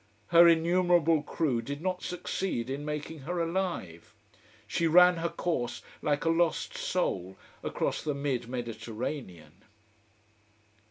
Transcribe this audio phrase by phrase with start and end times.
[0.29, 4.15] Her innumerable crew did not succeed in making her alive.
[4.65, 9.63] She ran her course like a lost soul across the Mid Mediterranean.